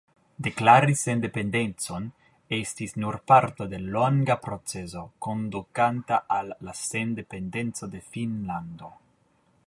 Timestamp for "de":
3.73-3.79, 7.97-8.03